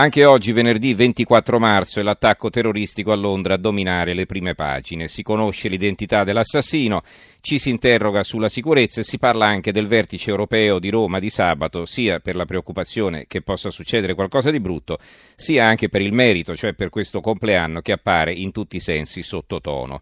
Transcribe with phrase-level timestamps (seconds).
[0.00, 5.08] Anche oggi, venerdì 24 marzo, è l'attacco terroristico a Londra a dominare le prime pagine.
[5.08, 7.02] Si conosce l'identità dell'assassino,
[7.42, 11.28] ci si interroga sulla sicurezza e si parla anche del vertice europeo di Roma di
[11.28, 14.96] sabato, sia per la preoccupazione che possa succedere qualcosa di brutto,
[15.36, 19.20] sia anche per il merito, cioè per questo compleanno che appare in tutti i sensi
[19.22, 20.00] sottotono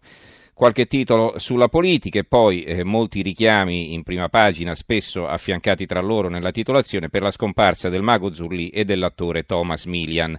[0.59, 6.01] qualche titolo sulla politica e poi eh, molti richiami in prima pagina, spesso affiancati tra
[6.01, 10.37] loro nella titolazione, per la scomparsa del mago Zurli e dell'attore Thomas Milian.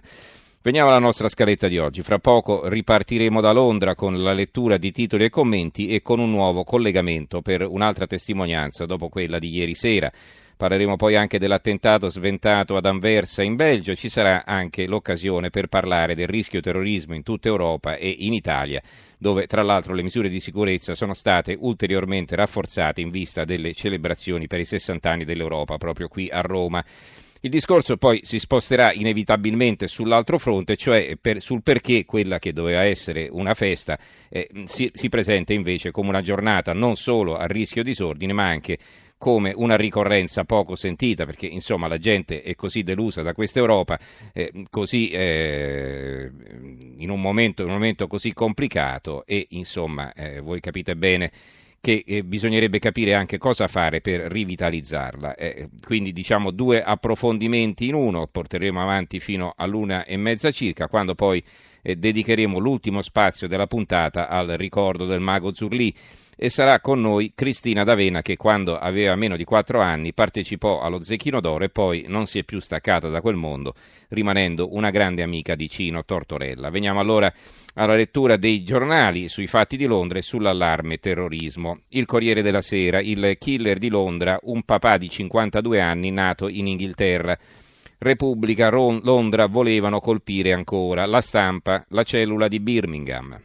[0.63, 2.03] Veniamo alla nostra scaletta di oggi.
[2.03, 6.29] Fra poco ripartiremo da Londra con la lettura di titoli e commenti e con un
[6.29, 10.11] nuovo collegamento per un'altra testimonianza dopo quella di ieri sera.
[10.55, 13.95] Parleremo poi anche dell'attentato sventato ad Anversa in Belgio.
[13.95, 18.83] Ci sarà anche l'occasione per parlare del rischio terrorismo in tutta Europa e in Italia,
[19.17, 24.45] dove tra l'altro le misure di sicurezza sono state ulteriormente rafforzate in vista delle celebrazioni
[24.45, 26.85] per i 60 anni dell'Europa proprio qui a Roma.
[27.43, 32.83] Il discorso poi si sposterà inevitabilmente sull'altro fronte, cioè per, sul perché quella che doveva
[32.83, 33.97] essere una festa
[34.29, 38.77] eh, si, si presenta invece come una giornata non solo a rischio disordine, ma anche
[39.17, 43.99] come una ricorrenza poco sentita, perché insomma la gente è così delusa da questa Europa,
[44.33, 46.31] eh, così, eh,
[46.97, 51.31] in, un momento, un momento, così complicato e insomma eh, voi capite bene
[51.81, 55.35] che eh, bisognerebbe capire anche cosa fare per rivitalizzarla.
[55.35, 61.15] Eh, quindi diciamo due approfondimenti in uno, porteremo avanti fino all'una e mezza circa, quando
[61.15, 61.43] poi
[61.81, 65.93] eh, dedicheremo l'ultimo spazio della puntata al ricordo del mago Zurlì
[66.43, 71.03] e sarà con noi Cristina D'Avena che quando aveva meno di quattro anni partecipò allo
[71.03, 73.75] Zecchino d'Oro e poi non si è più staccata da quel mondo,
[74.07, 76.71] rimanendo una grande amica di Cino Tortorella.
[76.71, 77.31] Veniamo allora
[77.75, 81.81] alla lettura dei giornali sui fatti di Londra e sull'allarme terrorismo.
[81.89, 86.65] Il Corriere della Sera, il killer di Londra, un papà di 52 anni nato in
[86.65, 87.37] Inghilterra.
[87.99, 91.05] Repubblica, Londra volevano colpire ancora.
[91.05, 93.39] La stampa, la cellula di Birmingham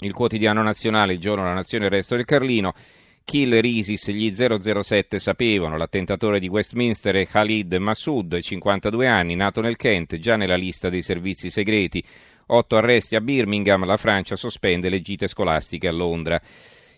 [0.00, 2.74] il quotidiano nazionale, il giorno della nazione, il resto del Carlino.
[3.24, 9.76] Killer ISIS, gli 007 sapevano, l'attentatore di Westminster è Khalid Massoud, 52 anni, nato nel
[9.76, 12.02] Kent, già nella lista dei servizi segreti.
[12.46, 16.40] Otto arresti a Birmingham, la Francia sospende le gite scolastiche a Londra.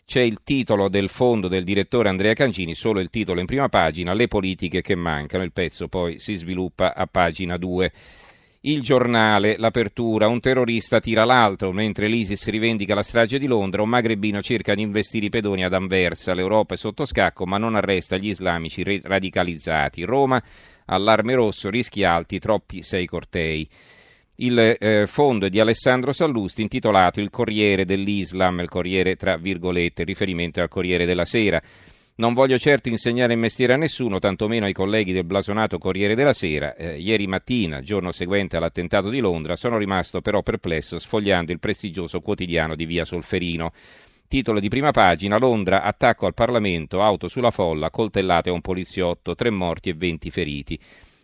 [0.05, 4.13] C'è il titolo del fondo del direttore Andrea Cancini, solo il titolo in prima pagina,
[4.13, 7.93] le politiche che mancano, il pezzo poi si sviluppa a pagina 2.
[8.63, 13.89] Il giornale, l'apertura, un terrorista tira l'altro, mentre l'ISIS rivendica la strage di Londra, un
[13.89, 18.19] magrebino cerca di investire i pedoni ad Anversa, l'Europa è sotto scacco ma non arresta
[18.19, 20.05] gli islamici radicalizzati.
[20.05, 20.43] Roma,
[20.85, 23.67] allarme rosso, rischi alti, troppi sei cortei.
[24.35, 30.05] Il eh, fondo è di Alessandro Sallusti intitolato Il Corriere dell'Islam, il Corriere tra virgolette,
[30.05, 31.63] riferimento al Corriere della Sera.
[32.21, 36.35] Non voglio certo insegnare il mestiere a nessuno, tantomeno ai colleghi del blasonato Corriere della
[36.35, 36.75] Sera.
[36.75, 42.21] Eh, ieri mattina, giorno seguente all'attentato di Londra, sono rimasto però perplesso sfogliando il prestigioso
[42.21, 43.73] quotidiano di Via Solferino.
[44.29, 49.35] Titolo di prima pagina: Londra, attacco al Parlamento, auto sulla folla, coltellate a un poliziotto,
[49.35, 50.79] tre morti e venti feriti.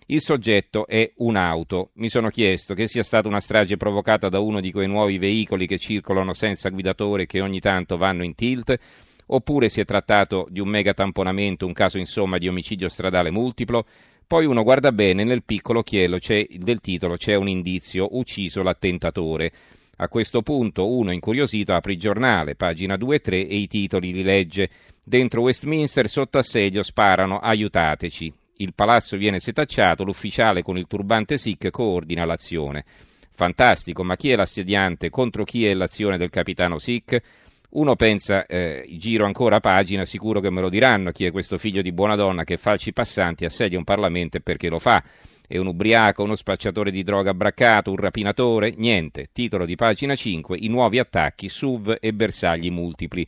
[0.06, 1.90] Il soggetto è un'auto.
[1.96, 5.66] Mi sono chiesto che sia stata una strage provocata da uno di quei nuovi veicoli
[5.66, 8.78] che circolano senza guidatore e che ogni tanto vanno in tilt
[9.26, 13.87] oppure si è trattato di un mega tamponamento, un caso insomma di omicidio stradale multiplo.
[14.26, 19.53] Poi uno guarda bene, nel piccolo chielo del titolo c'è un indizio, ucciso l'attentatore.
[19.98, 24.12] A questo punto uno incuriosito apre il giornale, pagina 2 e 3 e i titoli
[24.12, 24.69] li legge.
[25.03, 28.32] Dentro Westminster sotto assedio sparano, aiutateci.
[28.58, 32.84] Il palazzo viene setacciato, l'ufficiale con il turbante SIC coordina l'azione.
[33.32, 35.11] Fantastico, ma chi è l'assediante?
[35.11, 37.23] Contro chi è l'azione del capitano SIC?
[37.70, 41.82] Uno pensa, eh, giro ancora pagina, sicuro che me lo diranno chi è questo figlio
[41.82, 45.02] di buona donna che falci passanti assedia un Parlamento e perché lo fa.
[45.48, 48.74] È un ubriaco, uno spacciatore di droga braccato, un rapinatore?
[48.76, 49.28] Niente.
[49.32, 53.26] Titolo di pagina 5, i nuovi attacchi, SUV e bersagli multipli.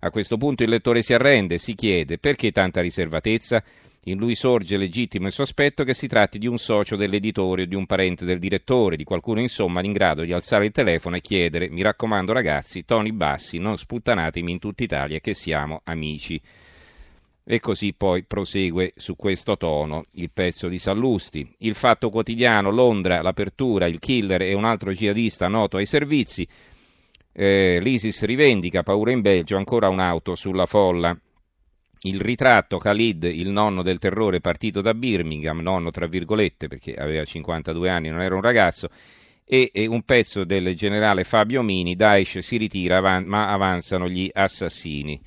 [0.00, 3.62] A questo punto il lettore si arrende, si chiede perché tanta riservatezza?
[4.08, 7.74] In lui sorge legittimo il sospetto che si tratti di un socio dell'editore o di
[7.74, 11.68] un parente del direttore, di qualcuno insomma in grado di alzare il telefono e chiedere
[11.68, 16.40] mi raccomando ragazzi, toni bassi, non sputtanatemi in tutta Italia che siamo amici.
[17.42, 21.56] E così poi prosegue su questo tono il pezzo di Sallusti.
[21.58, 26.46] Il fatto quotidiano, Londra, l'apertura, il killer e un altro jihadista noto ai servizi.
[27.32, 31.16] Eh, L'ISIS rivendica paura in Belgio, ancora un'auto sulla folla.
[32.02, 37.24] Il ritratto Khalid, il nonno del terrore partito da Birmingham, nonno tra virgolette perché aveva
[37.24, 38.90] 52 anni, non era un ragazzo,
[39.44, 44.28] e, e un pezzo del generale Fabio Mini, Daesh si ritira avan- ma avanzano gli
[44.32, 45.20] assassini.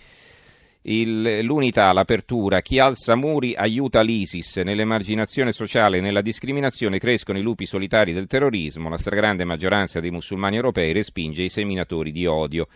[0.83, 7.41] Il, l'unità, l'apertura, chi alza muri aiuta l'ISIS, nell'emarginazione sociale e nella discriminazione crescono i
[7.41, 12.67] lupi solitari del terrorismo, la stragrande maggioranza dei musulmani europei respinge i seminatori di odio.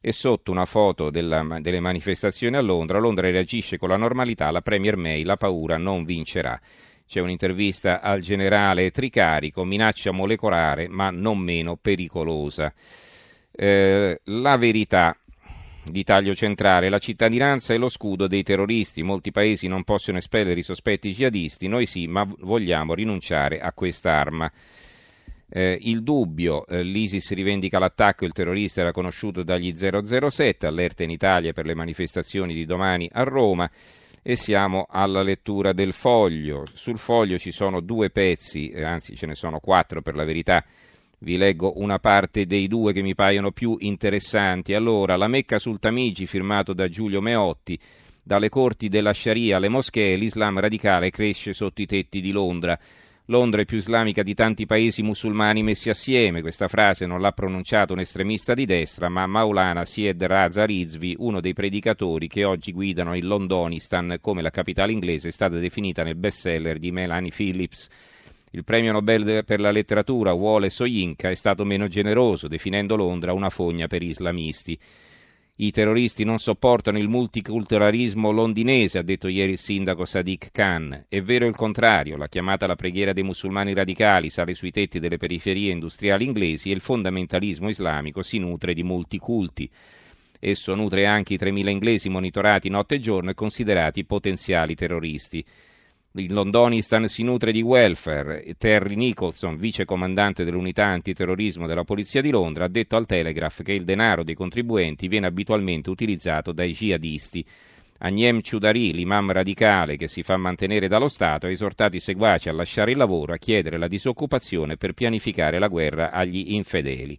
[0.00, 4.60] E sotto una foto della, delle manifestazioni a Londra, Londra reagisce con la normalità, la
[4.60, 6.60] Premier May, la paura non vincerà.
[7.06, 12.72] C'è un'intervista al generale Tricarico, minaccia molecolare ma non meno pericolosa.
[13.50, 15.16] Eh, la verità,
[15.84, 19.02] di taglio centrale, la cittadinanza è lo scudo dei terroristi.
[19.02, 24.52] Molti paesi non possono espellere i sospetti jihadisti, noi sì, ma vogliamo rinunciare a quest'arma.
[25.50, 31.10] Eh, il dubbio, eh, l'ISIS rivendica l'attacco, il terrorista era conosciuto dagli 007, allerta in
[31.10, 33.70] Italia per le manifestazioni di domani a Roma
[34.22, 36.64] e siamo alla lettura del foglio.
[36.74, 40.62] Sul foglio ci sono due pezzi, eh, anzi ce ne sono quattro per la verità,
[41.20, 44.74] vi leggo una parte dei due che mi paiono più interessanti.
[44.74, 47.78] Allora, la Mecca sul Tamigi, firmato da Giulio Meotti,
[48.22, 52.78] dalle corti della Sharia alle moschee, l'Islam radicale cresce sotto i tetti di Londra.
[53.30, 56.40] Londra è più islamica di tanti paesi musulmani messi assieme.
[56.40, 61.38] Questa frase non l'ha pronunciato un estremista di destra, ma Maulana Syed Raza Rizvi, uno
[61.42, 66.16] dei predicatori che oggi guidano il Londonistan come la capitale inglese, è stata definita nel
[66.16, 67.88] bestseller di Melanie Phillips.
[68.52, 73.50] Il premio Nobel per la letteratura Wole Soyinka è stato meno generoso, definendo Londra una
[73.50, 74.78] fogna per islamisti.
[75.60, 81.06] I terroristi non sopportano il multiculturalismo londinese, ha detto ieri il sindaco Sadiq Khan.
[81.08, 85.16] È vero il contrario, la chiamata alla preghiera dei musulmani radicali sale sui tetti delle
[85.16, 89.68] periferie industriali inglesi e il fondamentalismo islamico si nutre di multiculti.
[90.38, 95.44] Esso nutre anche i 3.000 inglesi monitorati notte e giorno e considerati potenziali terroristi.
[96.18, 98.44] Il Londonistan si nutre di welfare.
[98.58, 103.72] Terry Nicholson, vice comandante dell'unità antiterrorismo della Polizia di Londra, ha detto al Telegraph che
[103.72, 107.44] il denaro dei contribuenti viene abitualmente utilizzato dai jihadisti.
[107.98, 112.52] Agnem Ciudari, l'imam radicale che si fa mantenere dallo Stato, ha esortato i seguaci a
[112.52, 117.16] lasciare il lavoro, a chiedere la disoccupazione per pianificare la guerra agli infedeli.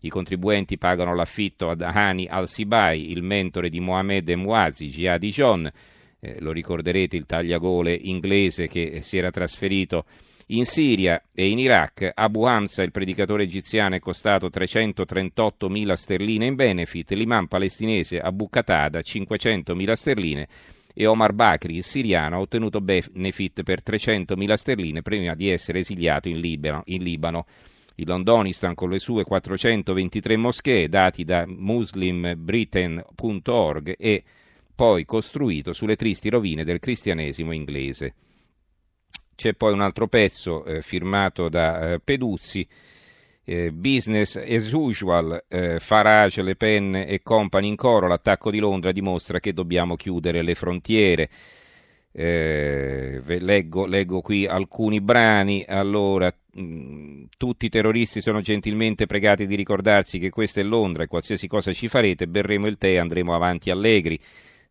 [0.00, 5.72] I contribuenti pagano l'affitto ad Hani al-Sibai, il mentore di Mohamed Mwazi, Jihadi John,
[6.24, 10.04] eh, lo ricorderete il tagliagole inglese che si era trasferito
[10.48, 12.12] in Siria e in Iraq.
[12.14, 19.00] Abu Hamza, il predicatore egiziano, è costato 338.000 sterline in benefit, l'imam palestinese Abu Qatada
[19.00, 20.46] 500.000 sterline
[20.94, 26.28] e Omar Bakri, il siriano, ha ottenuto benefit per 300.000 sterline prima di essere esiliato
[26.28, 26.82] in Libano.
[26.86, 27.46] In Libano.
[27.96, 34.22] Il Londonistan con le sue 423 moschee, dati da muslimbritain.org e
[34.74, 38.14] poi costruito sulle tristi rovine del cristianesimo inglese.
[39.34, 42.66] C'è poi un altro pezzo eh, firmato da eh, Peduzzi,
[43.44, 48.92] eh, business as usual, eh, Farage, Le Pen e compagni in coro, l'attacco di Londra
[48.92, 51.28] dimostra che dobbiamo chiudere le frontiere.
[52.14, 55.64] Eh, leggo, leggo, qui alcuni brani.
[55.66, 61.02] Allora, mh, mm, tutti i terroristi sono gentilmente pregati di ricordarsi che questa è Londra
[61.02, 64.20] e qualsiasi cosa ci farete, berremo il tè e andremo avanti allegri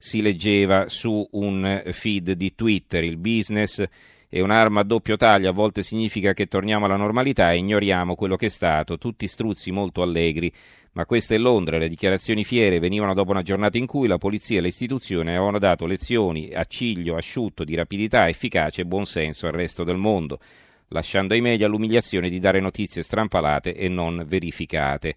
[0.01, 3.03] si leggeva su un feed di Twitter.
[3.03, 3.86] Il business
[4.27, 8.36] è un'arma a doppio taglio, a volte significa che torniamo alla normalità e ignoriamo quello
[8.36, 10.51] che è stato, tutti struzzi molto allegri.
[10.93, 14.58] Ma questa è Londra, le dichiarazioni fiere venivano dopo una giornata in cui la polizia
[14.58, 19.53] e le istituzioni avevano dato lezioni a ciglio asciutto di rapidità, efficacia e buonsenso al
[19.53, 20.39] resto del mondo,
[20.88, 25.15] lasciando ai media l'umiliazione di dare notizie strampalate e non verificate.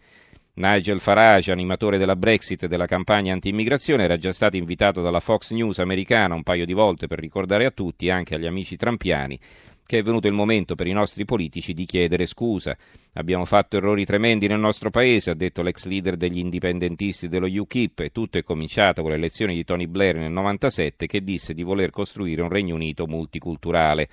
[0.57, 5.51] Nigel Farage, animatore della Brexit e della campagna anti-immigrazione, era già stato invitato dalla Fox
[5.51, 9.37] News americana un paio di volte per ricordare a tutti, anche agli amici trampiani,
[9.85, 12.77] che è venuto il momento per i nostri politici di chiedere scusa.
[13.15, 17.99] Abbiamo fatto errori tremendi nel nostro paese, ha detto l'ex leader degli indipendentisti dello UKIP,
[18.01, 21.65] e tutto è cominciato con le elezioni di Tony Blair nel 97 che disse di
[21.65, 24.09] voler costruire un Regno Unito multiculturale.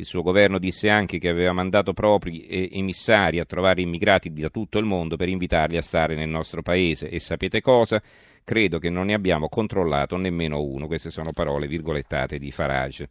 [0.00, 4.78] Il suo governo disse anche che aveva mandato propri emissari a trovare immigrati da tutto
[4.78, 7.10] il mondo per invitarli a stare nel nostro paese.
[7.10, 8.02] E sapete cosa?
[8.42, 10.86] Credo che non ne abbiamo controllato nemmeno uno.
[10.86, 13.10] Queste sono parole virgolettate di Farage.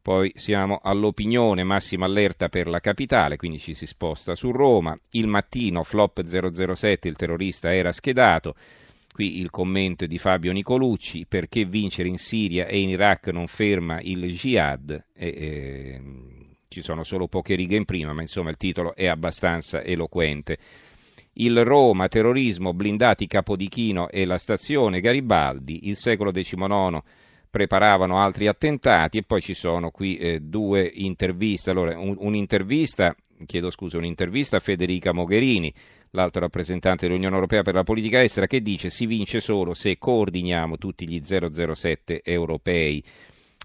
[0.00, 4.98] Poi siamo all'opinione, massima allerta per la capitale, quindi ci si sposta su Roma.
[5.10, 8.54] Il mattino, flop 007, il terrorista era schedato.
[9.20, 14.00] Qui il commento di Fabio Nicolucci, perché vincere in Siria e in Iraq non ferma
[14.00, 15.08] il jihad?
[15.14, 16.00] E, e,
[16.68, 20.56] ci sono solo poche righe in prima, ma insomma il titolo è abbastanza eloquente.
[21.34, 27.02] Il Roma, terrorismo, blindati Capodichino e la stazione Garibaldi, il secolo XIX
[27.50, 31.70] preparavano altri attentati e poi ci sono qui eh, due interviste.
[31.70, 33.14] Allora, un, un'intervista,
[33.46, 35.72] chiedo scusa, un'intervista a Federica Mogherini,
[36.10, 40.76] l'alto rappresentante dell'Unione Europea per la politica estera, che dice si vince solo se coordiniamo
[40.76, 43.02] tutti gli 007 europei.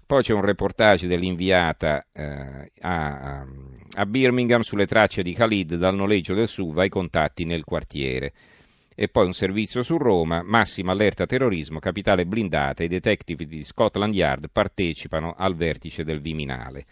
[0.06, 3.44] Poi c'è un reportage dell'inviata eh, a,
[3.96, 8.32] a, Birmingham sulle tracce di Khalid dal noleggio del SUV ai contatti nel quartiere.
[8.94, 14.14] E poi un servizio su Roma, massima allerta terrorismo, capitale blindata, i detective di Scotland
[14.14, 16.86] Yard partecipano al vertice del Viminale.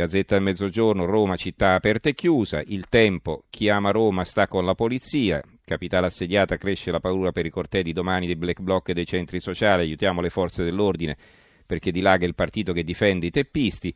[0.00, 4.64] Gazzetta del Mezzogiorno, Roma città aperta e chiusa, il tempo, chi ama Roma sta con
[4.64, 8.88] la polizia, capitale assediata, cresce la paura per i cortei di domani dei black bloc
[8.88, 11.18] e dei centri sociali, aiutiamo le forze dell'ordine
[11.66, 13.94] perché dilaga il partito che difende i teppisti.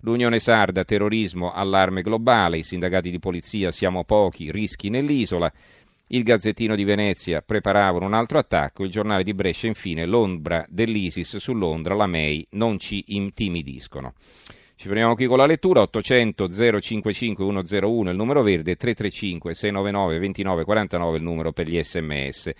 [0.00, 5.52] L'Unione Sarda, terrorismo, allarme globale, i sindacati di polizia, siamo pochi, rischi nell'isola.
[6.06, 11.36] Il Gazzettino di Venezia preparavano un altro attacco, il giornale di Brescia infine, l'ombra dell'ISIS
[11.36, 14.14] su Londra, la MEI non ci intimidiscono.
[14.82, 16.48] Ci fermiamo qui con la lettura, 800
[16.80, 22.50] 055 101 il numero verde, 335 699 2949 il numero per gli sms.